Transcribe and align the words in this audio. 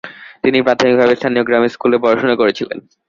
তিনি 0.43 0.57
প্রাথমিকভাবে 0.61 1.13
স্থানীয় 1.19 1.43
গ্রামের 1.47 1.73
স্কুলে 1.75 1.97
পড়াশোনা 2.03 2.35
করেছিলেন। 2.41 2.77